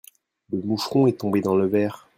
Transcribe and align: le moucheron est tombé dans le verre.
le 0.49 0.59
moucheron 0.63 1.05
est 1.05 1.19
tombé 1.19 1.41
dans 1.41 1.55
le 1.55 1.67
verre. 1.67 2.09